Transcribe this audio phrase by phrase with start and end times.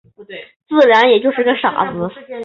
[0.67, 2.09] 自然也就是傻子了。